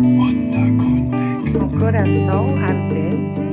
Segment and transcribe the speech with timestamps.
[0.00, 1.58] Wunderkundig.
[1.58, 3.44] Con corazón ardente,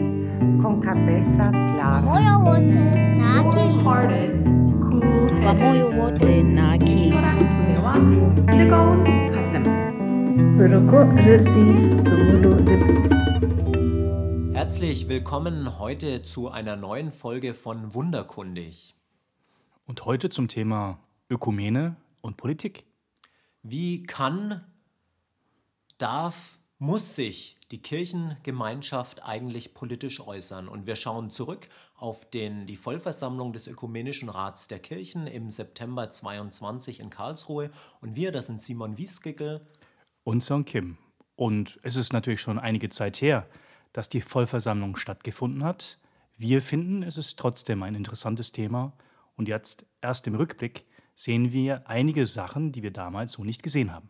[0.62, 2.02] con cabeza clara.
[2.02, 2.76] Moyo wote
[3.18, 3.84] na akili.
[3.84, 4.32] Hearted,
[4.80, 5.60] cool headed.
[5.60, 7.10] Moyo wote na akili.
[7.12, 7.94] Tunakutunewa,
[8.58, 9.64] Ligon Kasem.
[10.58, 11.66] Beroko Rizzi,
[12.10, 12.94] Rumudo Libi.
[14.54, 18.96] Herzlich willkommen heute zu einer neuen Folge von Wunderkundig.
[19.86, 22.86] Und heute zum Thema Ökumene und Politik.
[23.64, 24.62] Wie kann
[26.02, 30.68] darf, muss sich die Kirchengemeinschaft eigentlich politisch äußern?
[30.68, 36.10] Und wir schauen zurück auf den, die Vollversammlung des Ökumenischen Rats der Kirchen im September
[36.10, 37.70] 22 in Karlsruhe.
[38.02, 39.66] Und wir, das sind Simon Wiesgickel.
[40.24, 40.98] Und Song Kim.
[41.36, 43.48] Und es ist natürlich schon einige Zeit her,
[43.92, 46.00] dass die Vollversammlung stattgefunden hat.
[46.38, 48.94] Wir finden, es ist trotzdem ein interessantes Thema.
[49.36, 50.86] Und jetzt, erst im Rückblick,
[51.16, 54.10] sehen wir einige Sachen, die wir damals so nicht gesehen haben.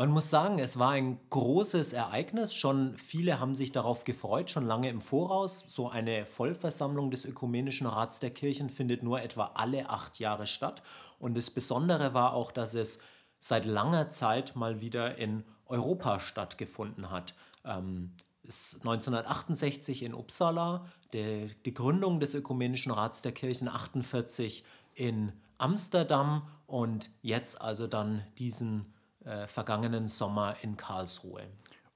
[0.00, 2.54] Man muss sagen, es war ein großes Ereignis.
[2.54, 5.62] Schon viele haben sich darauf gefreut, schon lange im Voraus.
[5.68, 10.82] So eine Vollversammlung des Ökumenischen Rats der Kirchen findet nur etwa alle acht Jahre statt.
[11.18, 13.00] Und das Besondere war auch, dass es
[13.40, 17.34] seit langer Zeit mal wieder in Europa stattgefunden hat.
[17.66, 18.12] Ähm,
[18.48, 25.34] es ist 1968 in Uppsala, der, die Gründung des Ökumenischen Rats der Kirchen 48 in
[25.58, 31.46] Amsterdam und jetzt also dann diesen äh, vergangenen Sommer in Karlsruhe.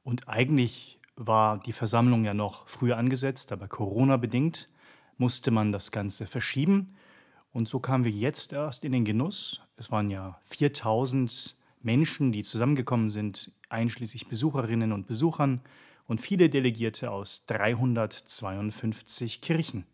[0.02, 4.68] Und eigentlich war die Versammlung ja noch früher angesetzt, aber Corona bedingt
[5.16, 6.88] musste man das Ganze verschieben.
[7.52, 9.60] Und so kamen wir jetzt erst in den Genuss.
[9.76, 15.60] Es waren ja 4000 Menschen, die zusammengekommen sind, einschließlich Besucherinnen und Besuchern
[16.06, 19.86] und viele Delegierte aus 352 Kirchen.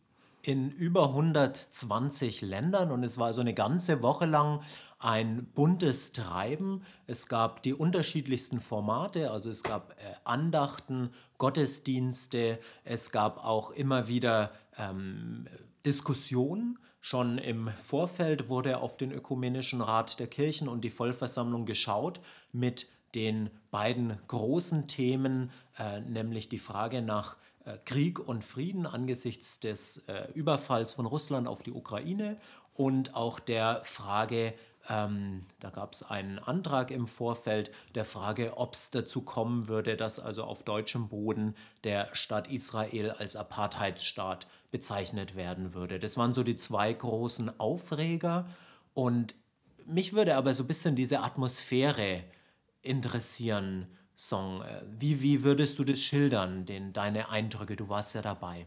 [0.43, 4.61] In über 120 Ländern und es war so eine ganze Woche lang
[4.99, 6.83] ein buntes Treiben.
[7.07, 14.09] Es gab die unterschiedlichsten Formate, also es gab äh, Andachten, Gottesdienste, es gab auch immer
[14.09, 15.47] wieder ähm,
[15.85, 16.79] Diskussionen.
[17.01, 22.21] Schon im Vorfeld wurde auf den Ökumenischen Rat der Kirchen und die Vollversammlung geschaut
[22.53, 27.37] mit den beiden großen Themen, äh, nämlich die Frage nach
[27.85, 32.37] Krieg und Frieden angesichts des äh, Überfalls von Russland auf die Ukraine
[32.75, 34.55] und auch der Frage,
[34.89, 39.97] ähm, da gab es einen Antrag im Vorfeld, der Frage, ob es dazu kommen würde,
[39.97, 41.55] dass also auf deutschem Boden
[41.85, 45.99] der Staat Israel als Apartheidsstaat bezeichnet werden würde.
[45.99, 48.49] Das waren so die zwei großen Aufreger
[48.95, 49.35] und
[49.87, 52.23] mich würde aber so ein bisschen diese Atmosphäre
[52.83, 53.87] interessieren,
[54.21, 54.61] Song.
[54.61, 57.75] Äh, Wie, wie würdest du das schildern, den, deine Eindrücke?
[57.75, 58.67] Du warst ja dabei.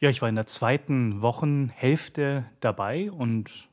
[0.00, 3.68] Ja, ich war in der zweiten Wochenhälfte dabei und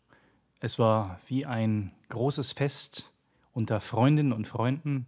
[0.61, 3.11] es war wie ein großes Fest
[3.51, 5.07] unter Freundinnen und Freunden.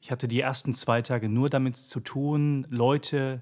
[0.00, 3.40] Ich hatte die ersten zwei Tage nur damit zu tun, Leute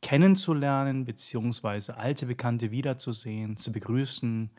[0.00, 4.50] kennenzulernen, beziehungsweise alte Bekannte wiederzusehen, zu begrüßen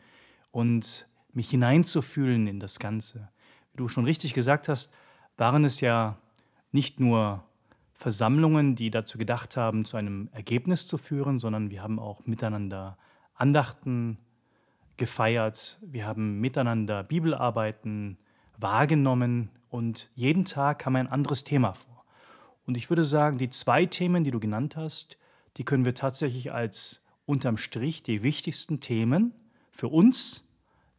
[0.52, 3.30] und mich hineinzufühlen in das Ganze.
[3.72, 4.92] Wie du schon richtig gesagt hast,
[5.38, 6.18] waren es ja
[6.72, 7.44] nicht nur
[7.94, 12.98] Versammlungen, die dazu gedacht haben, zu einem Ergebnis zu führen, sondern wir haben auch miteinander
[13.34, 14.18] Andachten
[14.96, 18.18] gefeiert, wir haben miteinander Bibelarbeiten
[18.58, 22.04] wahrgenommen und jeden Tag kam ein anderes Thema vor.
[22.66, 25.16] Und ich würde sagen, die zwei Themen, die du genannt hast,
[25.56, 29.34] die können wir tatsächlich als unterm Strich die wichtigsten Themen
[29.70, 30.48] für uns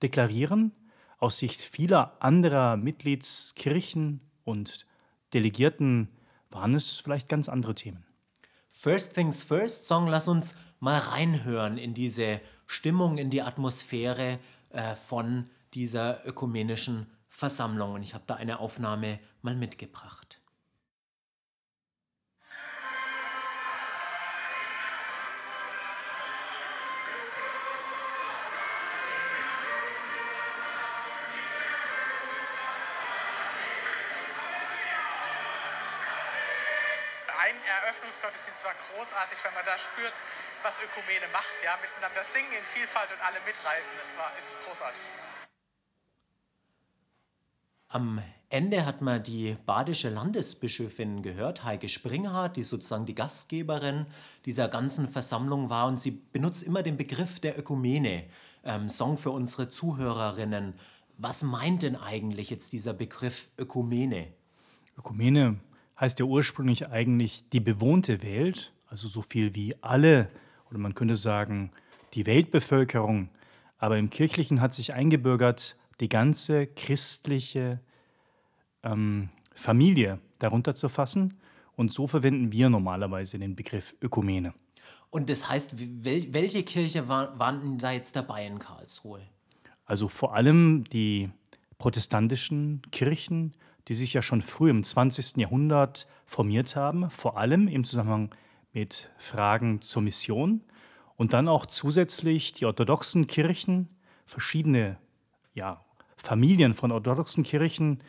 [0.01, 0.71] deklarieren.
[1.17, 4.85] Aus Sicht vieler anderer Mitgliedskirchen und
[5.33, 6.09] Delegierten
[6.49, 8.03] waren es vielleicht ganz andere Themen.
[8.73, 14.39] First Things First Song, lass uns mal reinhören in diese Stimmung, in die Atmosphäre
[14.69, 17.93] äh, von dieser ökumenischen Versammlung.
[17.93, 20.38] Und ich habe da eine Aufnahme mal mitgebracht.
[38.09, 40.13] Eröffnungsgottesdienst war großartig, weil man da spürt,
[40.63, 43.93] was Ökumene macht, ja, miteinander singen in Vielfalt und alle mitreißen.
[44.01, 45.01] Das war, ist großartig.
[47.89, 54.05] Am Ende hat man die badische Landesbischöfin gehört, Heike Springhardt, die sozusagen die Gastgeberin
[54.45, 55.87] dieser ganzen Versammlung war.
[55.87, 58.25] Und sie benutzt immer den Begriff der Ökumene.
[58.63, 60.73] Ähm, Song für unsere Zuhörerinnen.
[61.17, 64.33] Was meint denn eigentlich jetzt dieser Begriff Ökumene?
[64.97, 65.59] Ökumene
[65.99, 70.29] heißt ja ursprünglich eigentlich die bewohnte Welt, also so viel wie alle,
[70.69, 71.71] oder man könnte sagen,
[72.13, 73.29] die Weltbevölkerung.
[73.77, 77.79] Aber im Kirchlichen hat sich eingebürgert die ganze christliche
[78.83, 81.35] ähm, Familie darunter zu fassen.
[81.75, 84.53] Und so verwenden wir normalerweise den Begriff Ökumene.
[85.11, 85.73] Und das heißt,
[86.03, 89.21] wel welche Kirche war, waren da jetzt dabei in Karlsruhe?
[89.85, 91.29] Also vor allem die
[91.79, 93.53] protestantischen Kirchen,
[93.89, 95.37] die sich ja schon früh im 20.
[95.37, 98.33] Jahrhundert formiert haben, vor allem im Zusammenhang
[98.71, 100.61] mit Fragen zur Mission
[101.15, 103.89] und dann auch zusätzlich die orthodoxen Kirchen,
[104.25, 104.97] verschiedene
[105.55, 105.83] ja,
[106.17, 108.03] Familien von orthodoxen Kirchen.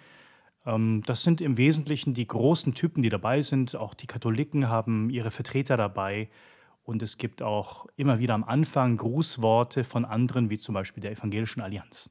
[0.67, 3.75] Ähm, das sind im Wesentlichen die großen Typen, die dabei sind.
[3.75, 6.29] Auch die Katholiken haben ihre Vertreter dabei.
[6.83, 11.13] Und es gibt auch immer wieder am Anfang Grußworte von anderen, wie zum Beispiel der
[11.13, 12.11] Evangelischen Allianz.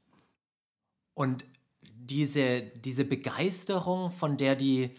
[1.14, 1.44] Und
[2.10, 4.90] diese, diese Begeisterung, von der die,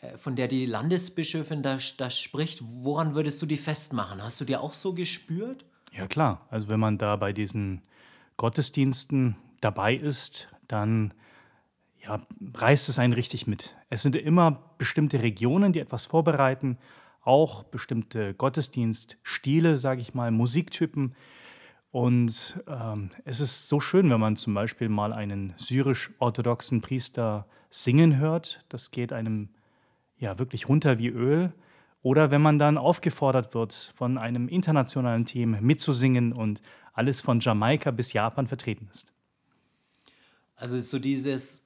[0.00, 4.22] äh, von der die Landesbischöfin da, da spricht, woran würdest du die festmachen?
[4.22, 5.64] Hast du die auch so gespürt?
[5.92, 7.82] Ja klar, also wenn man da bei diesen
[8.36, 11.12] Gottesdiensten dabei ist, dann
[12.02, 12.18] ja,
[12.54, 13.76] reißt es einen richtig mit.
[13.90, 16.78] Es sind immer bestimmte Regionen, die etwas vorbereiten,
[17.22, 21.14] auch bestimmte Gottesdienststile, sage ich mal, Musiktypen.
[21.90, 28.18] Und ähm, es ist so schön, wenn man zum Beispiel mal einen syrisch-orthodoxen Priester singen
[28.18, 28.64] hört.
[28.68, 29.48] Das geht einem
[30.16, 31.52] ja wirklich runter wie Öl.
[32.02, 37.90] Oder wenn man dann aufgefordert wird, von einem internationalen Team mitzusingen und alles von Jamaika
[37.90, 39.12] bis Japan vertreten ist.
[40.56, 41.64] Also so dieses,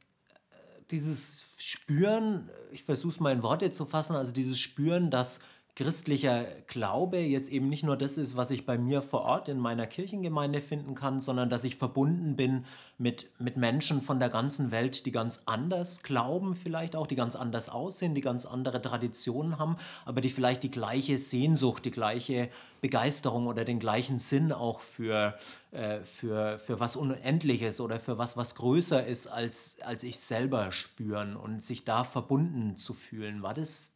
[0.91, 5.41] dieses Spüren, ich versuche es mal in Worte zu fassen, also dieses Spüren, dass
[5.77, 9.59] christlicher Glaube jetzt eben nicht nur das ist, was ich bei mir vor Ort in
[9.59, 12.65] meiner Kirchengemeinde finden kann, sondern dass ich verbunden bin
[12.97, 17.35] mit, mit Menschen von der ganzen Welt, die ganz anders glauben, vielleicht auch, die ganz
[17.35, 22.51] anders aussehen, die ganz andere Traditionen haben, aber die vielleicht die gleiche Sehnsucht, die gleiche
[22.81, 25.37] Begeisterung oder den gleichen Sinn auch für,
[25.73, 30.71] äh, für, für was Unendliches oder für was, was größer ist als, als ich selber
[30.71, 33.43] spüren und sich da verbunden zu fühlen.
[33.43, 33.95] War das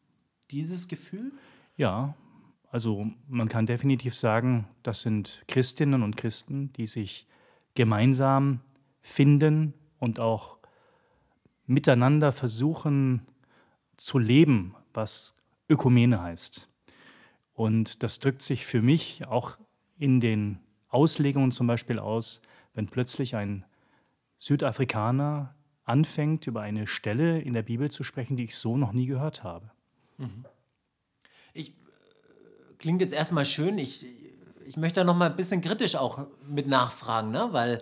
[0.50, 1.30] dieses Gefühl?
[1.78, 2.14] Ja,
[2.72, 7.26] also man kann definitiv sagen, das sind Christinnen und Christen, die sich
[7.74, 8.60] gemeinsam
[9.00, 10.58] finden und auch
[11.66, 13.22] miteinander versuchen
[13.96, 15.36] zu leben, was
[15.68, 16.68] Ökumene heißt.
[17.54, 19.56] Und das drückt sich für mich auch
[19.98, 20.58] in den
[20.88, 22.42] Auslegungen zum Beispiel aus,
[22.74, 23.64] wenn plötzlich ein
[24.40, 25.54] Südafrikaner
[25.84, 29.44] anfängt, über eine Stelle in der Bibel zu sprechen, die ich so noch nie gehört
[29.44, 29.70] habe.
[30.16, 30.44] Mhm
[32.78, 33.78] klingt jetzt erstmal schön.
[33.78, 34.06] Ich,
[34.66, 37.48] ich möchte da noch mal ein bisschen kritisch auch mit nachfragen, ne?
[37.52, 37.80] weil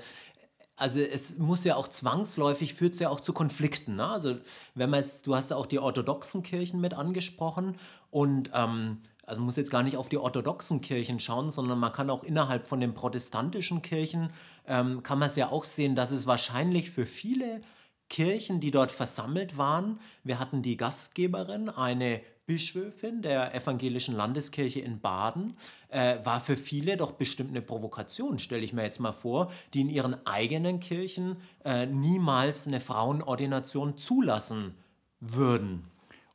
[0.78, 3.96] also es muss ja auch zwangsläufig, führt es ja auch zu Konflikten.
[3.96, 4.06] Ne?
[4.06, 4.36] Also
[4.74, 7.76] wenn man du hast ja auch die orthodoxen Kirchen mit angesprochen
[8.10, 12.10] und ähm, also muss jetzt gar nicht auf die orthodoxen Kirchen schauen, sondern man kann
[12.10, 14.30] auch innerhalb von den protestantischen Kirchen,
[14.66, 17.62] ähm, kann man es ja auch sehen, dass es wahrscheinlich für viele
[18.08, 25.00] Kirchen, die dort versammelt waren, wir hatten die Gastgeberin, eine Bischöfin der evangelischen Landeskirche in
[25.00, 25.56] Baden,
[25.88, 29.80] äh, war für viele doch bestimmt eine Provokation, stelle ich mir jetzt mal vor, die
[29.80, 34.74] in ihren eigenen Kirchen äh, niemals eine Frauenordination zulassen
[35.18, 35.84] würden.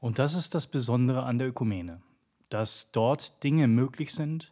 [0.02, 2.02] Und das ist das Besondere an der Ökumene,
[2.50, 4.52] dass dort Dinge möglich sind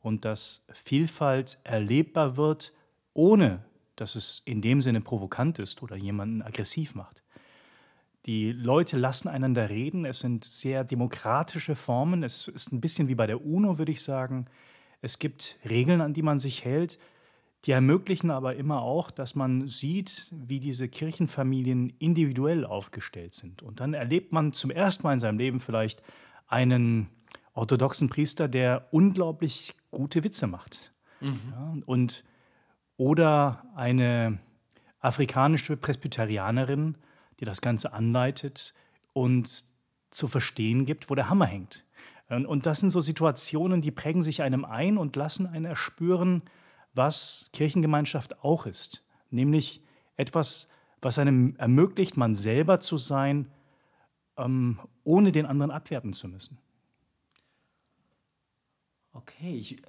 [0.00, 2.72] und dass Vielfalt erlebbar wird,
[3.14, 3.64] ohne
[3.96, 7.22] dass es in dem Sinne provokant ist oder jemanden aggressiv macht.
[8.26, 10.06] Die Leute lassen einander reden.
[10.06, 12.22] Es sind sehr demokratische Formen.
[12.22, 14.46] Es ist ein bisschen wie bei der UNO, würde ich sagen.
[15.02, 16.98] Es gibt Regeln, an die man sich hält.
[17.66, 23.62] Die ermöglichen aber immer auch, dass man sieht, wie diese Kirchenfamilien individuell aufgestellt sind.
[23.62, 26.02] Und dann erlebt man zum ersten Mal in seinem Leben vielleicht
[26.46, 27.08] einen
[27.54, 30.92] orthodoxen Priester, der unglaublich gute Witze macht.
[31.20, 31.40] Mhm.
[31.52, 32.24] Ja, und,
[32.96, 34.38] oder eine
[35.00, 36.96] afrikanische Presbyterianerin,
[37.40, 38.74] die das Ganze anleitet
[39.12, 39.64] und
[40.10, 41.84] zu verstehen gibt, wo der Hammer hängt.
[42.28, 46.42] Und das sind so Situationen, die prägen sich einem ein und lassen einen erspüren,
[46.94, 49.04] was Kirchengemeinschaft auch ist.
[49.30, 49.82] Nämlich
[50.16, 50.68] etwas,
[51.00, 53.50] was einem ermöglicht, man selber zu sein,
[54.36, 56.58] ähm, ohne den anderen abwerten zu müssen.
[59.12, 59.86] Okay, ich, äh,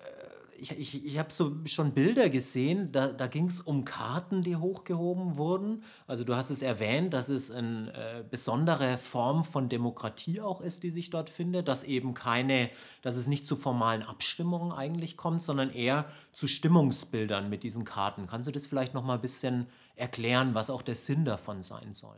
[0.58, 4.56] ich, ich, ich habe so schon Bilder gesehen, da, da ging es um Karten, die
[4.56, 5.84] hochgehoben wurden.
[6.08, 10.84] Also du hast es erwähnt, dass es eine äh, besondere Form von Demokratie auch ist,
[10.84, 12.70] die sich dort findet, dass eben keine,
[13.02, 18.28] dass es nicht zu formalen Abstimmungen eigentlich kommt, sondern eher zu Stimmungsbildern mit diesen Karten.
[18.28, 21.94] Kannst du das vielleicht noch mal ein bisschen erklären, was auch der Sinn davon sein
[21.94, 22.18] soll?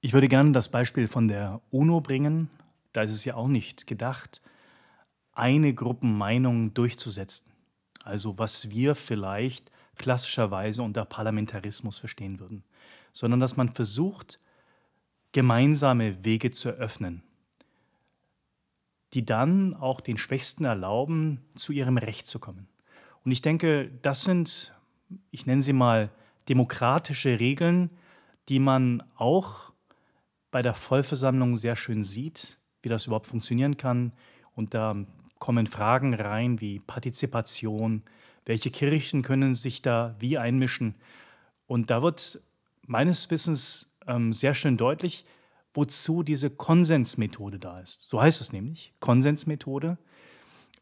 [0.00, 2.50] Ich würde gerne das Beispiel von der UNO bringen.
[2.92, 4.40] Da ist es ja auch nicht gedacht,
[5.32, 7.55] eine Gruppenmeinung durchzusetzen
[8.06, 12.64] also was wir vielleicht klassischerweise unter Parlamentarismus verstehen würden,
[13.12, 14.40] sondern dass man versucht,
[15.32, 17.22] gemeinsame Wege zu eröffnen,
[19.14, 22.68] die dann auch den Schwächsten erlauben, zu ihrem Recht zu kommen.
[23.24, 24.72] Und ich denke, das sind,
[25.30, 26.10] ich nenne sie mal,
[26.48, 27.90] demokratische Regeln,
[28.48, 29.72] die man auch
[30.50, 34.12] bei der Vollversammlung sehr schön sieht, wie das überhaupt funktionieren kann.
[34.54, 34.94] Und da
[35.38, 38.02] kommen Fragen rein wie Partizipation,
[38.44, 40.94] welche Kirchen können sich da wie einmischen.
[41.66, 42.40] Und da wird
[42.86, 45.26] meines Wissens ähm, sehr schön deutlich,
[45.74, 48.08] wozu diese Konsensmethode da ist.
[48.08, 49.98] So heißt es nämlich, Konsensmethode.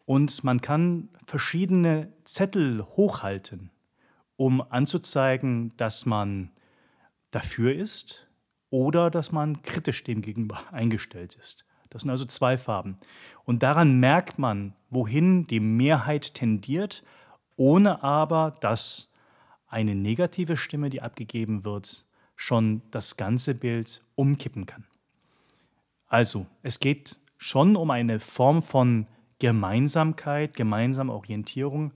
[0.07, 3.71] Und man kann verschiedene Zettel hochhalten,
[4.37, 6.51] um anzuzeigen, dass man
[7.31, 8.29] dafür ist
[8.71, 11.65] oder dass man kritisch dem gegenüber eingestellt ist.
[11.95, 12.97] Das sind also zwei Farben.
[13.45, 17.05] Und daran merkt man, wohin die Mehrheit tendiert,
[17.55, 19.13] ohne aber, dass
[19.69, 24.83] eine negative Stimme, die abgegeben wird, schon das ganze Bild umkippen kann.
[26.09, 29.07] Also, es geht schon um eine Form von
[29.39, 31.93] Gemeinsamkeit, gemeinsame Orientierung,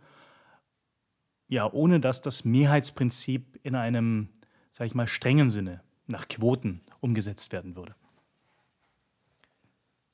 [1.49, 4.29] ja, ohne dass das Mehrheitsprinzip in einem,
[4.71, 7.97] sag ich mal, strengen Sinne nach Quoten umgesetzt werden würde.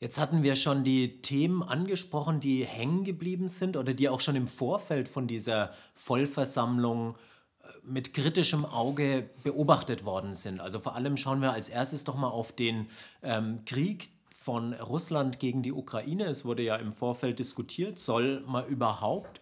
[0.01, 4.37] Jetzt hatten wir schon die Themen angesprochen, die hängen geblieben sind oder die auch schon
[4.37, 7.15] im Vorfeld von dieser Vollversammlung
[7.63, 10.61] äh, mit kritischem Auge beobachtet worden sind.
[10.61, 12.87] Also vor allem schauen wir als erstes doch mal auf den
[13.23, 14.09] ähm, Krieg
[14.45, 16.25] von Russland gegen die Ukraine.
[16.25, 19.41] Es wurde ja im Vorfeld diskutiert, soll man überhaupt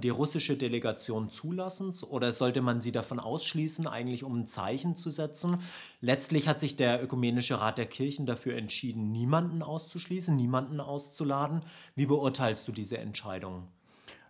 [0.00, 5.08] die russische Delegation zulassen oder sollte man sie davon ausschließen, eigentlich um ein Zeichen zu
[5.10, 5.58] setzen?
[6.00, 11.62] Letztlich hat sich der Ökumenische Rat der Kirchen dafür entschieden, niemanden auszuschließen, niemanden auszuladen.
[11.94, 13.68] Wie beurteilst du diese Entscheidung?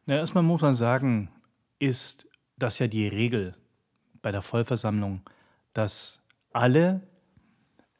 [0.06, 1.28] Na, erstmal muss man sagen,
[1.78, 3.56] ist das ja die Regel
[4.20, 5.22] bei der Vollversammlung,
[5.74, 6.22] dass
[6.52, 7.00] alle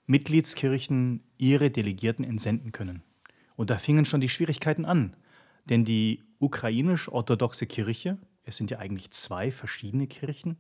[0.07, 3.03] Mitgliedskirchen ihre Delegierten entsenden können.
[3.57, 5.17] Und da fingen schon die Schwierigkeiten an.
[5.65, 10.57] Denn die ukrainisch-orthodoxe Kirche, es sind ja eigentlich zwei verschiedene Kirchen,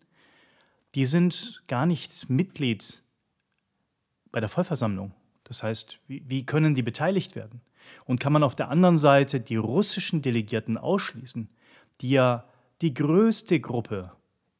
[0.94, 3.02] die sind gar nicht Mitglied
[4.30, 5.12] bei der Vollversammlung.
[5.44, 7.60] Das heißt, wie, können die beteiligt werden?
[8.04, 11.48] Und kann man auf der anderen Seite die russischen Delegierten ausschließen,
[12.00, 12.48] die ja
[12.80, 14.12] die größte Gruppe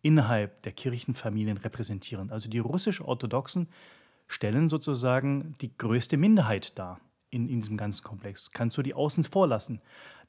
[0.03, 2.33] innerhalb der Kirchenfamilien repräsentieren?
[2.33, 3.69] Also die russisch-orthodoxen
[4.27, 7.01] stellen sozusagen die größte Minderheit dar
[7.31, 8.51] in, in diesem ganzen Komplex.
[8.51, 9.81] Kannst du die außen vor lassen?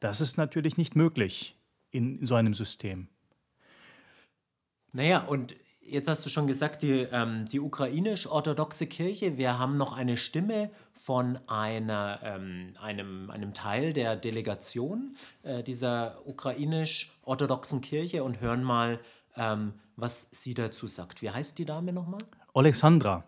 [0.04, 1.56] Das ist natürlich nicht möglich
[1.92, 3.08] in so einem System.
[4.92, 5.56] Naja, und
[5.88, 10.72] jetzt hast du schon gesagt, die, ähm, die ukrainisch-orthodoxe Kirche, wir haben noch eine Stimme
[10.92, 19.00] von einer, ähm, einem, einem Teil der Delegation äh, dieser ukrainisch-orthodoxen Kirche und hören mal,
[19.38, 21.22] ähm, was sie dazu sagt.
[21.22, 22.20] Wie heißt die Dame nochmal?
[22.54, 23.24] Alexandra.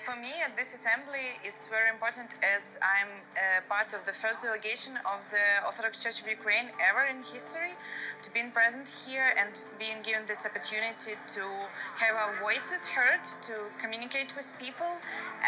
[0.00, 4.40] For me at this assembly, it's very important as I'm uh, part of the first
[4.40, 7.72] delegation of the Orthodox Church of Ukraine ever in history
[8.22, 11.44] to being present here and being given this opportunity to
[12.00, 14.92] have our voices heard, to communicate with people,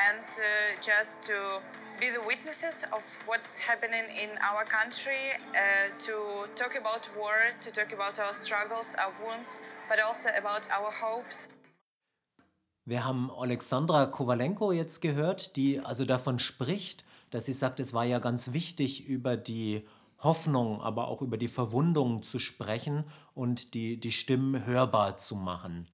[0.08, 0.44] and uh,
[0.80, 1.60] just to
[1.98, 7.70] be the witnesses of what's happening in our country, uh, to talk about war, to
[7.72, 11.51] talk about our struggles, our wounds, but also about our hopes.
[12.84, 18.04] Wir haben Alexandra Kowalenko jetzt gehört, die also davon spricht, dass sie sagt, es war
[18.04, 19.86] ja ganz wichtig, über die
[20.18, 25.88] Hoffnung, aber auch über die Verwundung zu sprechen und die, die Stimmen hörbar zu machen.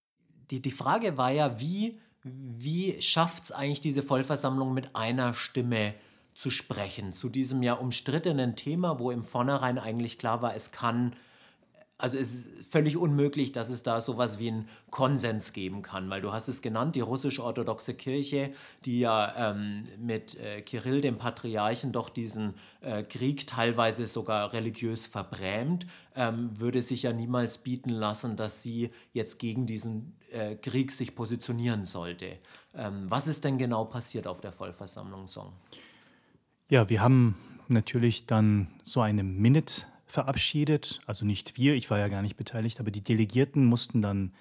[0.51, 5.95] Die, die Frage war ja, wie, wie schafft es eigentlich diese Vollversammlung mit einer Stimme
[6.35, 11.17] zu sprechen zu diesem ja umstrittenen Thema, wo im Vornherein eigentlich klar war, es kann
[11.99, 16.21] also es ist völlig unmöglich, dass es da sowas wie einen Konsens geben kann, weil
[16.21, 18.53] du hast es genannt, die russisch-orthodoxe Kirche,
[18.85, 25.07] die ja ähm, mit äh, Kirill, dem Patriarchen, doch diesen äh, Krieg teilweise sogar religiös
[25.07, 30.93] verbrämt, ähm, würde sich ja niemals bieten lassen, dass sie jetzt gegen diesen äh, Krieg
[30.93, 32.39] sich positionieren sollte.
[32.77, 35.53] Ähm, was ist denn genau passiert auf der Vollversammlung Song?
[36.71, 37.35] Ja, wir haben
[37.67, 41.01] natürlich dann so eine Minute verabschiedet.
[41.07, 44.33] Also nicht wir, ich war ja gar nicht beteiligt, aber die Delegierten mussten dann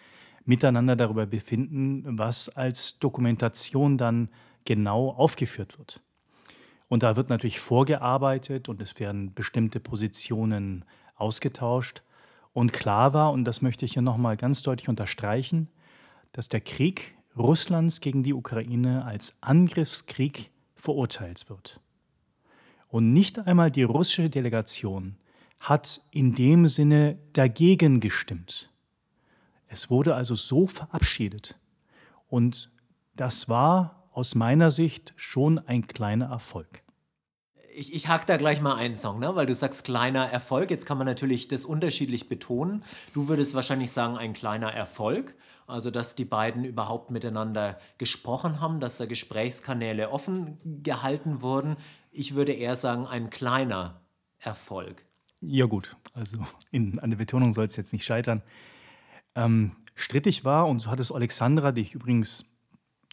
[0.45, 4.29] miteinander darüber befinden, was als Dokumentation dann
[4.65, 6.01] genau aufgeführt wird.
[6.87, 12.01] Und da wird natürlich vorgearbeitet und es werden bestimmte Positionen ausgetauscht.
[12.53, 15.67] Und klar war, und das möchte ich hier nochmal ganz deutlich unterstreichen,
[16.31, 21.81] dass der Krieg Russlands gegen die Ukraine als Angriffskrieg verurteilt wird.
[22.87, 25.17] Und nicht einmal die russische Delegation
[25.59, 28.69] hat in dem Sinne dagegen gestimmt.
[29.67, 31.55] Es wurde also so verabschiedet.
[32.27, 32.71] Und
[33.15, 36.83] das war aus meiner Sicht schon ein kleiner Erfolg.
[37.75, 39.35] Ich, ich hack da gleich mal einen Song, ne?
[39.35, 40.71] weil du sagst kleiner Erfolg.
[40.71, 42.83] Jetzt kann man natürlich das unterschiedlich betonen.
[43.13, 45.35] Du würdest wahrscheinlich sagen, ein kleiner Erfolg.
[45.67, 51.75] Also, dass die beiden überhaupt miteinander gesprochen haben, dass da Gesprächskanäle offen gehalten wurden.
[52.09, 53.99] Ich würde eher sagen, ein kleiner
[54.39, 55.06] Erfolg.
[55.41, 56.39] Ja gut, also
[56.71, 58.41] in, an der Betonung soll es jetzt nicht scheitern.
[59.35, 62.51] Ähm, strittig war, und so hat es Alexandra, die ich übrigens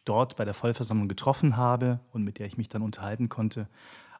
[0.04, 3.68] dort bei der Vollversammlung getroffen habe und mit der ich mich dann unterhalten konnte,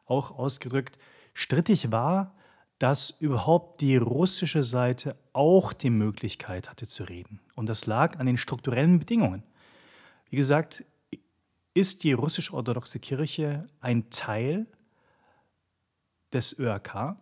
[0.06, 0.98] auch ausgedrückt,
[1.32, 2.34] strittig war,
[2.78, 7.40] dass überhaupt die russische Seite auch die Möglichkeit hatte zu reden.
[7.54, 9.42] Und das lag an den strukturellen Bedingungen.
[10.28, 10.84] Wie gesagt,
[11.72, 14.66] ist die russisch-orthodoxe Kirche ein Teil
[16.32, 17.16] des ÖRK,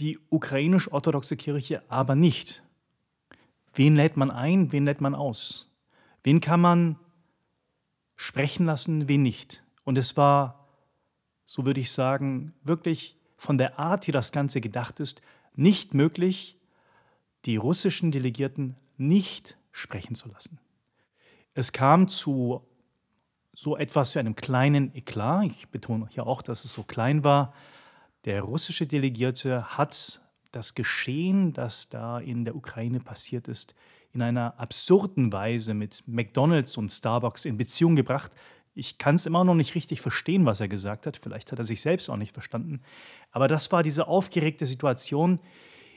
[0.00, 2.62] die ukrainisch-orthodoxe Kirche aber nicht.
[3.74, 5.70] Wen lädt man ein, wen lädt man aus?
[6.22, 6.98] Wen kann man
[8.16, 9.62] sprechen lassen, wen nicht?
[9.84, 10.66] Und es war,
[11.46, 15.22] so würde ich sagen, wirklich von der Art, wie das Ganze gedacht ist,
[15.54, 16.56] nicht möglich,
[17.44, 20.58] die russischen Delegierten nicht sprechen zu lassen.
[21.54, 22.62] Es kam zu
[23.54, 25.46] so etwas wie einem kleinen Eklat.
[25.46, 27.52] Ich betone hier auch, dass es so klein war.
[28.26, 30.20] Der russische Delegierte hat
[30.52, 33.74] das Geschehen, das da in der Ukraine passiert ist,
[34.12, 38.32] in einer absurden Weise mit McDonald's und Starbucks in Beziehung gebracht.
[38.74, 41.16] Ich kann es immer noch nicht richtig verstehen, was er gesagt hat.
[41.16, 42.82] Vielleicht hat er sich selbst auch nicht verstanden.
[43.30, 45.40] Aber das war diese aufgeregte Situation,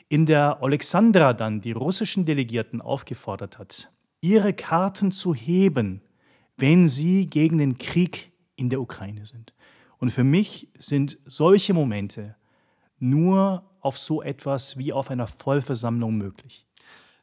[0.08, 6.02] in der Alexandra dann die russischen Delegierten aufgefordert hat, ihre Karten zu heben,
[6.56, 9.54] wenn sie gegen den Krieg in der Ukraine sind.
[10.04, 12.36] Und für mich sind solche Momente
[13.00, 16.68] nur auf so etwas wie auf einer Vollversammlung möglich.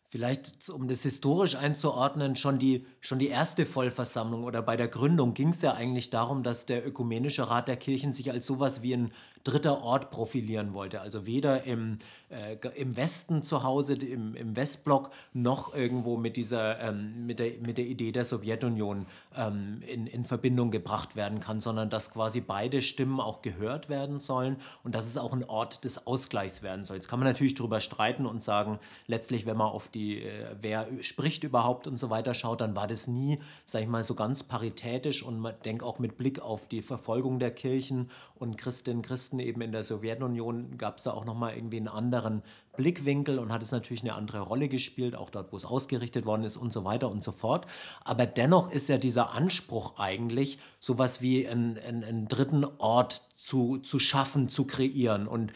[0.09, 5.35] Vielleicht, um das historisch einzuordnen, schon die, schon die erste Vollversammlung oder bei der Gründung
[5.35, 8.95] ging es ja eigentlich darum, dass der Ökumenische Rat der Kirchen sich als sowas wie
[8.95, 9.13] ein
[9.45, 11.01] dritter Ort profilieren wollte.
[11.01, 11.97] Also weder im,
[12.29, 17.53] äh, im Westen zu Hause, im, im Westblock, noch irgendwo mit, dieser, ähm, mit, der,
[17.65, 22.41] mit der Idee der Sowjetunion ähm, in, in Verbindung gebracht werden kann, sondern dass quasi
[22.43, 26.85] beide Stimmen auch gehört werden sollen und dass es auch ein Ort des Ausgleichs werden
[26.85, 26.97] soll.
[26.97, 30.87] Jetzt kann man natürlich darüber streiten und sagen, letztlich, wenn man auf die, äh, wer
[31.01, 34.43] spricht überhaupt und so weiter schaut, dann war das nie, sag ich mal, so ganz
[34.43, 39.39] paritätisch und man denkt auch mit Blick auf die Verfolgung der Kirchen und Christinnen Christen
[39.39, 42.43] eben in der Sowjetunion, gab es da auch nochmal irgendwie einen anderen
[42.77, 46.45] Blickwinkel und hat es natürlich eine andere Rolle gespielt, auch dort, wo es ausgerichtet worden
[46.45, 47.67] ist und so weiter und so fort.
[48.05, 53.79] Aber dennoch ist ja dieser Anspruch eigentlich, sowas wie einen, einen, einen dritten Ort zu,
[53.79, 55.27] zu schaffen, zu kreieren.
[55.27, 55.53] Und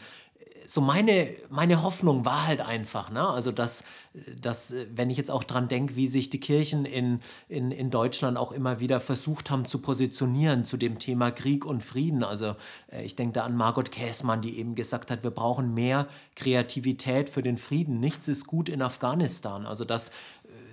[0.67, 3.27] so meine, meine Hoffnung war halt einfach, ne?
[3.27, 3.83] also dass,
[4.39, 8.37] dass, wenn ich jetzt auch dran denke, wie sich die Kirchen in, in, in Deutschland
[8.37, 12.23] auch immer wieder versucht haben zu positionieren zu dem Thema Krieg und Frieden.
[12.23, 12.55] Also
[12.91, 17.29] äh, ich denke da an Margot Käßmann, die eben gesagt hat, wir brauchen mehr Kreativität
[17.29, 17.99] für den Frieden.
[17.99, 19.65] Nichts ist gut in Afghanistan.
[19.65, 20.11] Also dass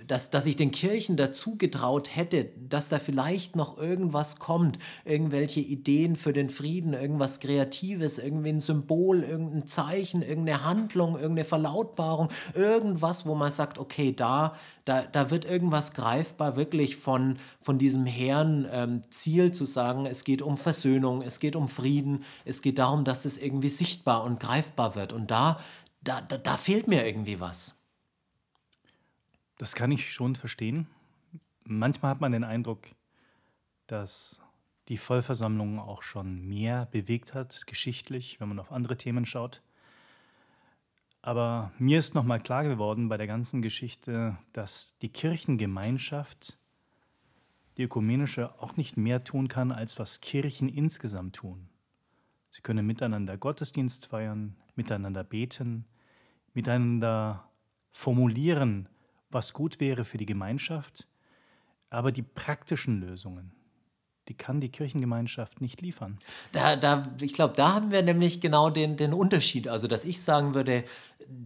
[0.07, 5.59] dass, dass ich den Kirchen dazu getraut hätte, dass da vielleicht noch irgendwas kommt, irgendwelche
[5.59, 12.29] Ideen für den Frieden, irgendwas Kreatives, irgendwie ein Symbol, irgendein Zeichen, irgendeine Handlung, irgendeine Verlautbarung,
[12.53, 18.05] irgendwas, wo man sagt, okay, da, da, da wird irgendwas greifbar, wirklich von, von diesem
[18.05, 22.79] hehren ähm, Ziel zu sagen, es geht um Versöhnung, es geht um Frieden, es geht
[22.79, 25.13] darum, dass es irgendwie sichtbar und greifbar wird.
[25.13, 25.59] Und da,
[26.01, 27.82] da, da, da fehlt mir irgendwie was.
[29.57, 30.87] Das kann ich schon verstehen.
[31.65, 32.87] Manchmal hat man den Eindruck,
[33.87, 34.41] dass
[34.87, 39.61] die Vollversammlung auch schon mehr bewegt hat, geschichtlich, wenn man auf andere Themen schaut.
[41.21, 46.57] Aber mir ist nochmal klar geworden bei der ganzen Geschichte, dass die Kirchengemeinschaft,
[47.77, 51.69] die ökumenische, auch nicht mehr tun kann, als was Kirchen insgesamt tun.
[52.49, 55.85] Sie können miteinander Gottesdienst feiern, miteinander beten,
[56.53, 57.49] miteinander
[57.93, 58.89] formulieren,
[59.33, 61.07] was gut wäre für die Gemeinschaft,
[61.89, 63.51] aber die praktischen Lösungen,
[64.27, 66.17] die kann die Kirchengemeinschaft nicht liefern.
[66.53, 69.67] Da, da, ich glaube, da haben wir nämlich genau den, den Unterschied.
[69.67, 70.85] Also, dass ich sagen würde,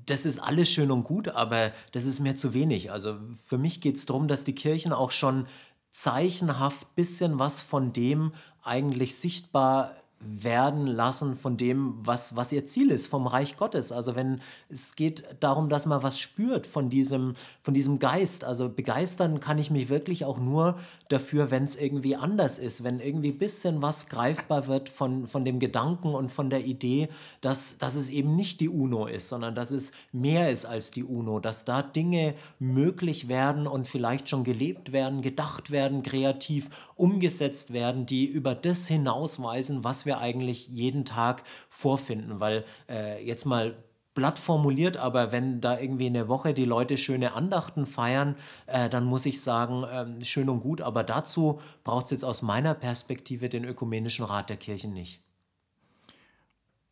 [0.05, 2.91] das ist alles schön und gut, aber das ist mir zu wenig.
[2.91, 5.47] Also für mich geht es darum, dass die Kirchen auch schon
[5.91, 12.89] zeichenhaft bisschen was von dem eigentlich sichtbar werden lassen von dem, was, was ihr Ziel
[12.89, 13.91] ist, vom Reich Gottes.
[13.91, 18.43] Also wenn es geht darum, dass man was spürt von diesem, von diesem Geist.
[18.43, 22.99] Also begeistern kann ich mich wirklich auch nur dafür, wenn es irgendwie anders ist, wenn
[22.99, 27.09] irgendwie ein bisschen was greifbar wird von, von dem Gedanken und von der Idee,
[27.41, 31.03] dass, dass es eben nicht die UNO ist, sondern dass es mehr ist als die
[31.03, 37.71] UNO, dass da Dinge möglich werden und vielleicht schon gelebt werden, gedacht werden, kreativ umgesetzt
[37.71, 42.39] werden, die über das hinausweisen, was wir eigentlich jeden Tag vorfinden.
[42.39, 43.75] Weil äh, jetzt mal
[44.17, 49.05] blatt formuliert, aber wenn da irgendwie eine Woche die Leute schöne Andachten feiern, äh, dann
[49.05, 53.47] muss ich sagen, äh, schön und gut, aber dazu braucht es jetzt aus meiner Perspektive
[53.47, 55.21] den Ökumenischen Rat der Kirchen nicht.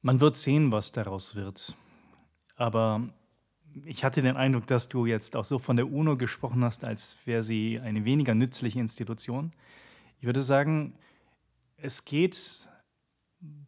[0.03, 1.75] Man wird sehen, was daraus wird.
[2.57, 3.01] Aber
[3.85, 7.17] ich hatte den Eindruck, dass du jetzt auch so von der UNO gesprochen hast, als
[7.25, 9.51] wäre sie eine weniger nützliche Institution.
[10.19, 10.93] Ich würde sagen,
[11.77, 12.67] es geht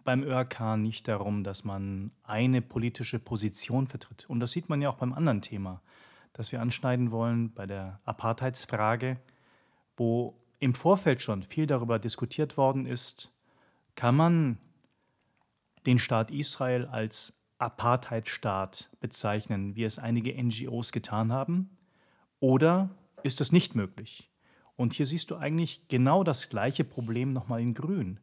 [0.04, 4.26] beim ÖRK nicht darum, dass man eine politische Position vertritt.
[4.30, 5.82] Und das sieht man ja auch beim anderen Thema,
[6.34, 9.18] das wir anschneiden wollen, bei der Apartheidsfrage,
[9.98, 13.34] wo im Vorfeld schon viel darüber diskutiert worden ist,
[13.96, 14.58] kann man
[15.86, 21.70] den Staat Israel als Apartheidstaat bezeichnen, wie es einige NGOs getan haben,
[22.40, 22.90] oder
[23.24, 24.30] ist das nicht möglich?
[24.76, 28.20] Und hier siehst du eigentlich genau das gleiche Problem nochmal in Grün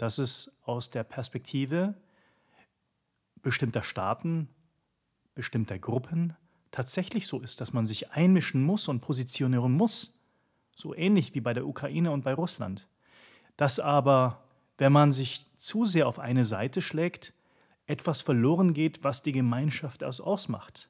[0.00, 1.94] dass es aus der Perspektive
[3.42, 4.48] bestimmter Staaten,
[5.34, 6.34] bestimmter Gruppen
[6.70, 10.14] tatsächlich so ist, dass man sich einmischen muss und positionieren muss.
[10.74, 12.88] So ähnlich wie bei der Ukraine und bei Russland.
[13.58, 14.42] Dass aber,
[14.78, 17.34] wenn man sich zu sehr auf eine Seite schlägt,
[17.84, 20.88] etwas verloren geht, was die Gemeinschaft ausmacht.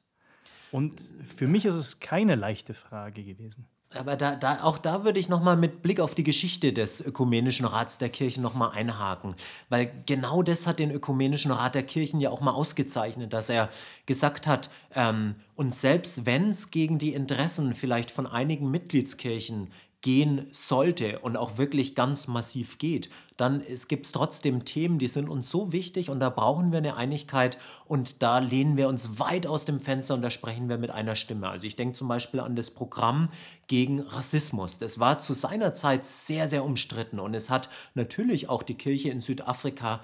[0.71, 3.67] Und für mich ist es keine leichte Frage gewesen.
[3.93, 7.65] Aber da, da, auch da würde ich nochmal mit Blick auf die Geschichte des Ökumenischen
[7.65, 9.35] Rats der Kirchen nochmal einhaken.
[9.69, 13.69] Weil genau das hat den Ökumenischen Rat der Kirchen ja auch mal ausgezeichnet, dass er
[14.05, 19.67] gesagt hat, ähm, und selbst wenn es gegen die Interessen vielleicht von einigen Mitgliedskirchen
[20.01, 25.29] gehen sollte und auch wirklich ganz massiv geht, dann gibt es trotzdem Themen, die sind
[25.29, 29.45] uns so wichtig und da brauchen wir eine Einigkeit und da lehnen wir uns weit
[29.45, 31.49] aus dem Fenster und da sprechen wir mit einer Stimme.
[31.49, 33.29] Also ich denke zum Beispiel an das Programm
[33.67, 34.77] gegen Rassismus.
[34.79, 39.09] Das war zu seiner Zeit sehr, sehr umstritten und es hat natürlich auch die Kirche
[39.09, 40.01] in Südafrika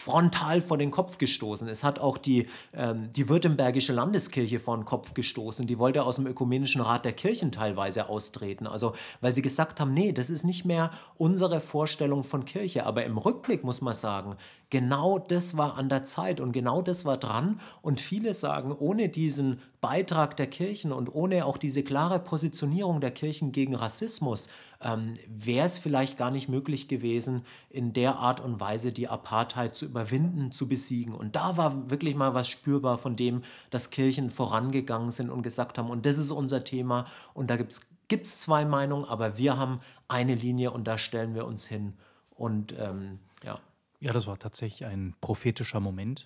[0.00, 1.68] frontal vor den Kopf gestoßen.
[1.68, 5.66] Es hat auch die, ähm, die Württembergische Landeskirche vor den Kopf gestoßen.
[5.66, 8.66] Die wollte aus dem Ökumenischen Rat der Kirchen teilweise austreten.
[8.66, 12.86] Also, weil sie gesagt haben, nee, das ist nicht mehr unsere Vorstellung von Kirche.
[12.86, 14.36] Aber im Rückblick muss man sagen,
[14.70, 17.60] genau das war an der Zeit und genau das war dran.
[17.82, 23.10] Und viele sagen, ohne diesen Beitrag der Kirchen und ohne auch diese klare Positionierung der
[23.10, 24.48] Kirchen gegen Rassismus
[24.82, 29.74] ähm, wäre es vielleicht gar nicht möglich gewesen, in der Art und Weise die Apartheid
[29.74, 31.14] zu überwinden, zu besiegen.
[31.14, 35.78] Und da war wirklich mal was spürbar von dem, dass Kirchen vorangegangen sind und gesagt
[35.78, 39.80] haben, und das ist unser Thema und da gibt es zwei Meinungen, aber wir haben
[40.08, 41.94] eine Linie und da stellen wir uns hin.
[42.30, 43.60] Und ähm, ja.
[44.00, 46.24] Ja, das war tatsächlich ein prophetischer Moment,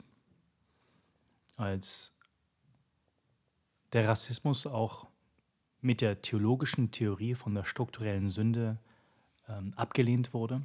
[1.57, 2.14] als
[3.92, 5.07] der Rassismus auch
[5.81, 8.79] mit der theologischen Theorie von der strukturellen Sünde
[9.48, 10.62] ähm, abgelehnt wurde.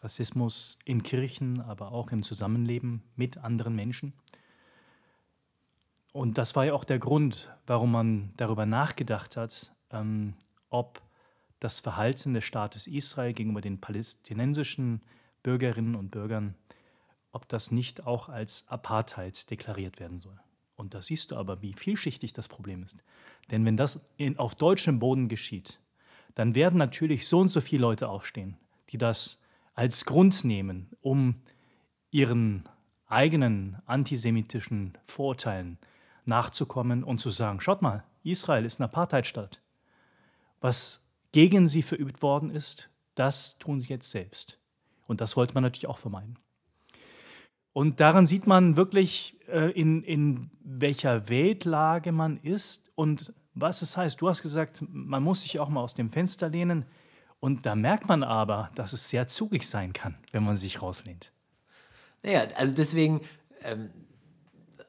[0.00, 4.12] Rassismus in Kirchen, aber auch im Zusammenleben mit anderen Menschen.
[6.12, 10.34] Und das war ja auch der Grund, warum man darüber nachgedacht hat, ähm,
[10.70, 11.02] ob
[11.60, 15.02] das Verhalten des Staates Israel gegenüber den palästinensischen
[15.42, 16.54] Bürgerinnen und Bürgern,
[17.32, 20.38] ob das nicht auch als Apartheid deklariert werden soll.
[20.76, 23.02] Und da siehst du aber, wie vielschichtig das Problem ist.
[23.50, 25.80] Denn wenn das in, auf deutschem Boden geschieht,
[26.36, 28.56] dann werden natürlich so und so viele Leute aufstehen,
[28.90, 29.42] die das
[29.78, 31.36] als Grund nehmen, um
[32.10, 32.68] ihren
[33.06, 35.78] eigenen antisemitischen Vorurteilen
[36.24, 39.62] nachzukommen und zu sagen, schaut mal, Israel ist eine Apartheidstadt.
[40.60, 44.58] Was gegen sie verübt worden ist, das tun sie jetzt selbst.
[45.06, 46.40] Und das wollte man natürlich auch vermeiden.
[47.72, 53.96] Und daran sieht man wirklich, äh, in, in welcher Weltlage man ist und was es
[53.96, 54.20] heißt.
[54.20, 56.84] Du hast gesagt, man muss sich auch mal aus dem Fenster lehnen.
[57.40, 61.32] Und da merkt man aber, dass es sehr zugig sein kann, wenn man sich rauslehnt.
[62.22, 63.20] Naja, also deswegen,
[63.62, 63.90] ähm,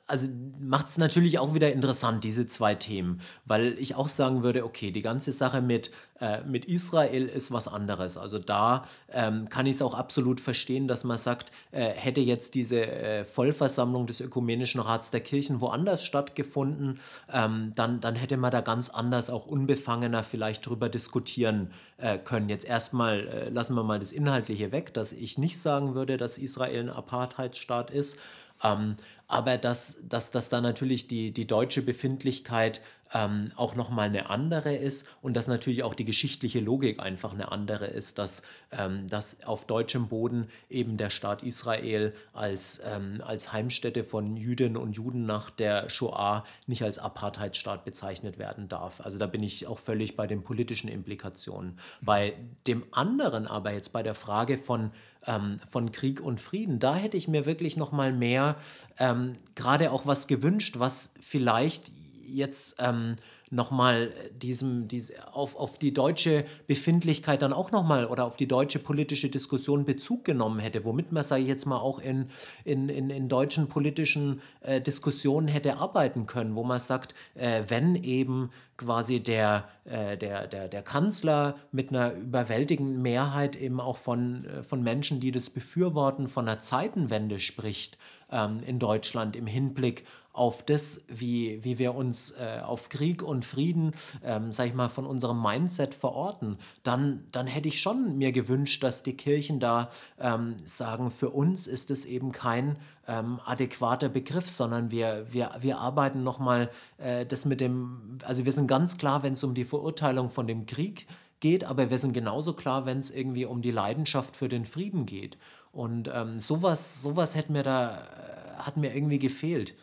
[0.10, 0.28] also
[0.60, 4.90] macht es natürlich auch wieder interessant, diese zwei Themen, weil ich auch sagen würde, okay,
[4.90, 8.18] die ganze Sache mit, äh, mit Israel ist was anderes.
[8.18, 12.56] Also da ähm, kann ich es auch absolut verstehen, dass man sagt, äh, hätte jetzt
[12.56, 17.00] diese äh, Vollversammlung des Ökumenischen Rats der Kirchen woanders stattgefunden,
[17.32, 22.50] ähm, dann, dann hätte man da ganz anders, auch unbefangener vielleicht drüber diskutieren äh, können.
[22.50, 26.40] Jetzt erstmal äh, lassen wir mal das Inhaltliche weg, dass ich nicht sagen würde, dass
[26.40, 28.18] Israel ein Apartheidsstaat ist.
[28.64, 28.96] Ähm,
[29.30, 32.82] aber dass, dass, dass da natürlich die, die deutsche Befindlichkeit
[33.14, 37.52] ähm, auch nochmal eine andere ist und dass natürlich auch die geschichtliche Logik einfach eine
[37.52, 43.54] andere ist, dass, ähm, dass auf deutschem Boden eben der Staat Israel als, ähm, als
[43.54, 49.02] Heimstätte von Jüdinnen und Juden nach der Shoah nicht als Apartheidsstaat bezeichnet werden darf.
[49.02, 51.80] Also da bin ich auch völlig bei den politischen Implikationen.
[52.02, 52.34] Bei
[52.68, 54.92] dem anderen aber jetzt bei der Frage von
[55.26, 56.80] ähm, von Krieg und Frieden.
[56.80, 58.56] Da hätte ich mir wirklich noch mal mehr
[58.98, 61.92] ähm, gerade auch was gewünscht, was vielleicht
[62.26, 63.16] jetzt ähm,
[63.52, 68.80] nochmal diesem, diese, auf, auf die deutsche Befindlichkeit dann auch nochmal oder auf die deutsche
[68.80, 72.30] politische Diskussion Bezug genommen hätte, womit man, sage ich jetzt mal, auch in,
[72.64, 77.96] in, in, in deutschen politischen äh, Diskussionen hätte arbeiten können, wo man sagt, äh, wenn
[77.96, 84.46] eben quasi der, äh, der, der, der Kanzler mit einer überwältigenden Mehrheit eben auch von,
[84.46, 87.98] äh, von Menschen, die das befürworten, von einer Zeitenwende spricht
[88.32, 93.46] ähm, in Deutschland im Hinblick auf das, wie, wie wir uns äh, auf Krieg und
[93.46, 98.32] Frieden, ähm, sag ich mal, von unserem Mindset verorten, dann, dann hätte ich schon mir
[98.32, 99.90] gewünscht, dass die Kirchen da
[100.20, 105.80] ähm, sagen, für uns ist es eben kein ähm, adäquater Begriff, sondern wir, wir, wir
[105.80, 109.66] arbeiten nochmal äh, das mit dem, also wir sind ganz klar, wenn es um die
[109.66, 111.08] Verurteilung von dem Krieg
[111.40, 115.06] geht, aber wir sind genauso klar, wenn es irgendwie um die Leidenschaft für den Frieden
[115.06, 115.38] geht.
[115.72, 119.74] Und ähm, sowas, sowas hat mir da, äh, hat mir irgendwie gefehlt.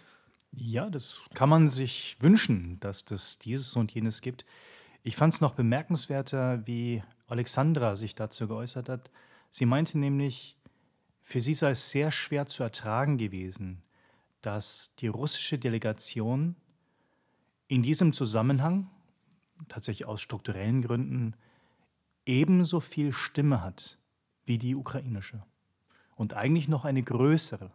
[0.58, 4.46] Ja, das kann man sich wünschen, dass das dieses und jenes gibt.
[5.02, 9.10] Ich fand es noch bemerkenswerter, wie Alexandra sich dazu geäußert hat.
[9.50, 10.56] Sie meinte nämlich,
[11.20, 13.82] für sie sei es sehr schwer zu ertragen gewesen,
[14.40, 16.56] dass die russische Delegation
[17.68, 18.90] in diesem Zusammenhang,
[19.68, 21.36] tatsächlich aus strukturellen Gründen,
[22.24, 23.98] ebenso viel Stimme hat
[24.46, 25.42] wie die ukrainische
[26.14, 27.72] und eigentlich noch eine größere.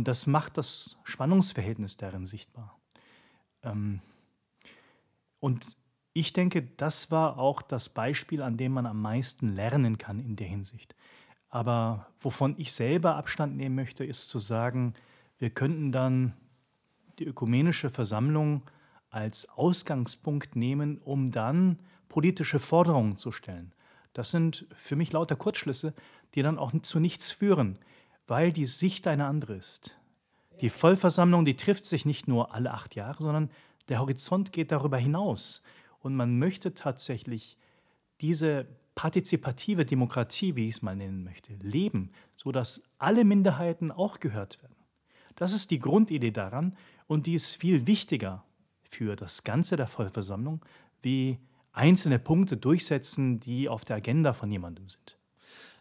[0.00, 2.80] Und das macht das Spannungsverhältnis darin sichtbar.
[3.62, 4.00] Ähm,
[5.40, 5.76] und
[6.14, 10.36] ich denke, das war auch das Beispiel, an dem man am meisten lernen kann in
[10.36, 10.96] der Hinsicht.
[11.50, 14.94] Aber wovon ich selber Abstand nehmen möchte, ist zu sagen,
[15.36, 16.32] wir könnten dann
[17.18, 18.62] die ökumenische Versammlung
[19.10, 23.74] als Ausgangspunkt nehmen, um dann politische Forderungen zu stellen.
[24.14, 25.92] Das sind für mich lauter Kurzschlüsse,
[26.34, 27.78] die dann auch zu nichts führen
[28.30, 29.96] weil die Sicht eine andere ist.
[30.60, 33.50] Die Vollversammlung, die trifft sich nicht nur alle acht Jahre, sondern
[33.88, 35.64] der Horizont geht darüber hinaus.
[35.98, 37.58] Und man möchte tatsächlich
[38.20, 44.62] diese partizipative Demokratie, wie ich es mal nennen möchte, leben, sodass alle Minderheiten auch gehört
[44.62, 44.76] werden.
[45.34, 46.76] Das ist die Grundidee daran
[47.08, 48.44] und die ist viel wichtiger
[48.84, 50.64] für das Ganze der Vollversammlung,
[51.02, 51.40] wie
[51.72, 55.19] einzelne Punkte durchsetzen, die auf der Agenda von jemandem sind.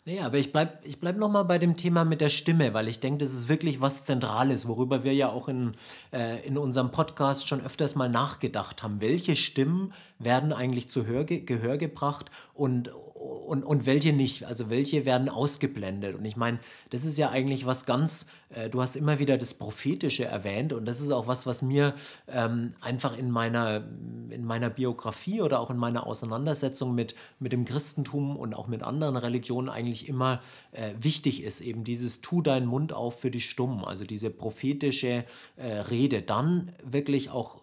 [0.10, 3.00] Nee, aber ich bleibe ich bleib nochmal bei dem Thema mit der Stimme, weil ich
[3.00, 5.74] denke, das ist wirklich was Zentrales, worüber wir ja auch in,
[6.12, 9.02] äh, in unserem Podcast schon öfters mal nachgedacht haben.
[9.02, 14.46] Welche Stimmen werden eigentlich zu Hör, Gehör gebracht und, und, und welche nicht?
[14.46, 16.16] Also welche werden ausgeblendet?
[16.16, 19.54] Und ich meine, das ist ja eigentlich was ganz äh, du hast immer wieder das
[19.54, 21.94] Prophetische erwähnt und das ist auch was, was mir
[22.28, 23.84] ähm, einfach in meiner,
[24.30, 28.84] in meiner Biografie oder auch in meiner Auseinandersetzung mit, mit dem Christentum und auch mit
[28.84, 31.62] anderen Religionen eigentlich immer äh, wichtig ist.
[31.62, 36.22] Eben dieses Tu deinen Mund auf für die Stummen, also diese prophetische äh, Rede.
[36.22, 37.62] Dann wirklich auch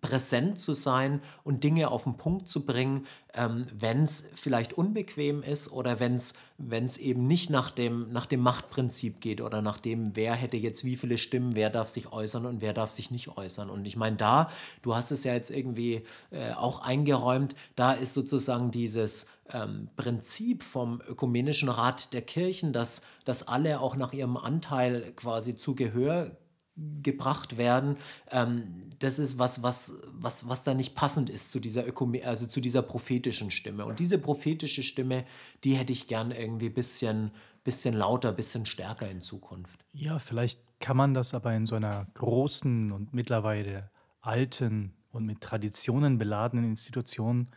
[0.00, 5.42] präsent zu sein und Dinge auf den Punkt zu bringen, ähm, wenn es vielleicht unbequem
[5.42, 10.14] ist oder wenn es eben nicht nach dem, nach dem Machtprinzip geht oder nach dem,
[10.14, 13.36] wer hätte jetzt wie viele Stimmen, wer darf sich äußern und wer darf sich nicht
[13.36, 13.70] äußern.
[13.70, 14.50] Und ich meine, da,
[14.82, 20.62] du hast es ja jetzt irgendwie äh, auch eingeräumt, da ist sozusagen dieses ähm, Prinzip
[20.62, 26.36] vom Ökumenischen Rat der Kirchen, dass, dass alle auch nach ihrem Anteil quasi zu Gehör
[27.02, 27.96] gebracht werden,
[28.30, 32.46] ähm, das ist was, was, was, was da nicht passend ist zu dieser Ökome also
[32.46, 33.84] zu dieser prophetischen Stimme.
[33.84, 35.24] Und diese prophetische Stimme,
[35.64, 37.30] die hätte ich gern irgendwie ein bisschen,
[37.64, 39.84] bisschen lauter, bisschen stärker in Zukunft.
[39.92, 45.40] Ja, vielleicht kann man das aber in so einer großen und mittlerweile alten und mit
[45.40, 47.48] Traditionen beladenen Institution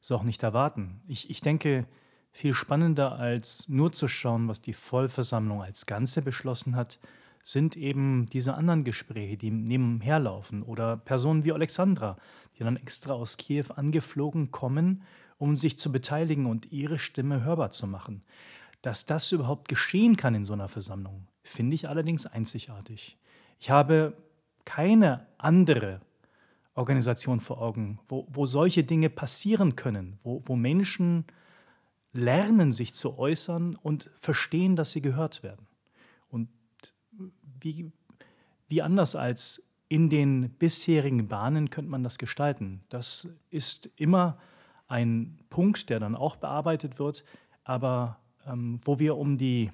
[0.00, 1.00] so auch nicht erwarten.
[1.06, 1.86] Ich, ich denke,
[2.30, 6.98] viel spannender als nur zu schauen, was die Vollversammlung als Ganze beschlossen hat,
[7.42, 12.16] sind eben diese anderen Gespräche, die nebenher laufen oder Personen wie Alexandra,
[12.58, 15.02] die dann extra aus Kiew angeflogen kommen,
[15.38, 18.22] um sich zu beteiligen und ihre Stimme hörbar zu machen.
[18.82, 23.16] Dass das überhaupt geschehen kann in so einer Versammlung, finde ich allerdings einzigartig.
[23.58, 24.14] Ich habe
[24.64, 26.00] keine andere
[26.74, 31.24] Organisation vor Augen, wo, wo solche Dinge passieren können, wo, wo Menschen
[32.12, 35.66] lernen, sich zu äußern und verstehen, dass sie gehört werden.
[36.30, 36.48] Und
[37.60, 37.90] wie,
[38.68, 42.82] wie anders als in den bisherigen Bahnen könnte man das gestalten.
[42.88, 44.38] Das ist immer
[44.86, 47.24] ein Punkt, der dann auch bearbeitet wird,
[47.64, 49.70] aber ähm, wo wir um die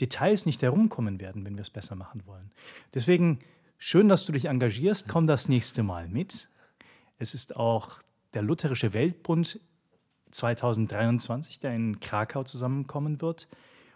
[0.00, 2.50] Details nicht herumkommen werden, wenn wir es besser machen wollen.
[2.94, 3.38] Deswegen
[3.78, 5.08] schön, dass du dich engagierst.
[5.08, 6.48] Komm das nächste Mal mit.
[7.18, 8.00] Es ist auch
[8.34, 9.60] der Lutherische Weltbund
[10.30, 13.48] 2023, der in Krakau zusammenkommen wird.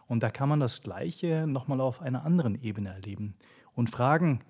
[0.09, 3.35] Und da kann man das Gleiche nochmal auf einer anderen Ebene erleben
[3.75, 4.41] und fragen,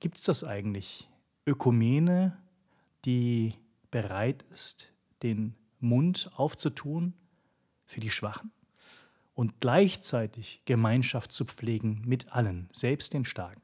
[0.00, 1.08] gibt es das eigentlich?
[1.46, 2.36] Ökumene,
[3.04, 3.54] die
[3.90, 7.14] bereit ist, den Mund aufzutun
[7.84, 8.50] für die Schwachen
[9.34, 13.60] und gleichzeitig Gemeinschaft zu pflegen mit allen, selbst den Starken.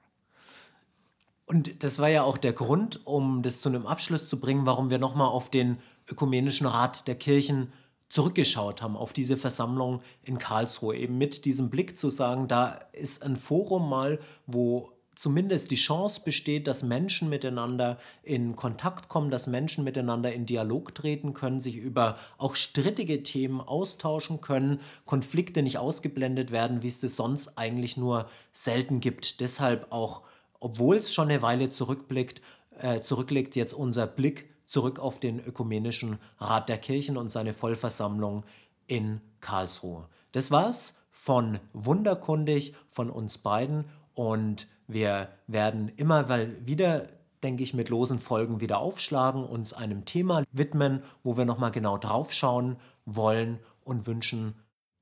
[1.46, 4.90] Und das war ja auch der Grund, um das zu einem Abschluss zu bringen, warum
[4.90, 7.72] wir nochmal auf den Ökumenischen Rat der Kirchen
[8.10, 13.22] zurückgeschaut haben, auf diese Versammlung in Karlsruhe, eben mit diesem Blick zu sagen, da ist
[13.22, 19.46] ein Forum mal, wo zumindest die Chance besteht, dass Menschen miteinander in Kontakt kommen, dass
[19.46, 25.78] Menschen miteinander in Dialog treten können, sich über auch strittige Themen austauschen können, Konflikte nicht
[25.78, 29.40] ausgeblendet werden, wie es das sonst eigentlich nur selten gibt.
[29.40, 30.22] Deshalb auch,
[30.58, 32.40] obwohl es schon eine Weile zurückblickt,
[32.78, 38.44] äh, zurücklegt, jetzt unser Blick zurück auf den Ökumenischen Rat der Kirchen und seine Vollversammlung
[38.86, 40.06] in Karlsruhe.
[40.30, 46.28] Das war's von Wunderkundig von uns beiden und wir werden immer
[46.64, 47.08] wieder,
[47.42, 51.98] denke ich, mit losen Folgen wieder aufschlagen, uns einem Thema widmen, wo wir nochmal genau
[51.98, 54.54] drauf schauen wollen und wünschen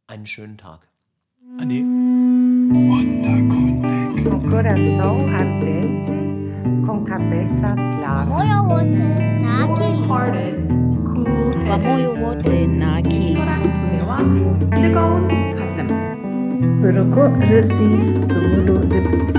[0.06, 0.88] einen schönen Tag.
[1.58, 1.80] Adi.
[4.24, 6.17] Con corazón ardente,
[6.88, 8.24] con cabeza clara.
[8.24, 8.98] Moyo wote
[9.42, 10.08] na akili.
[11.70, 13.38] Wa moyo wote na akili.
[14.82, 15.20] Lugo
[15.58, 15.88] kasem.
[16.82, 17.88] Ruko risi
[18.28, 19.37] tumudu.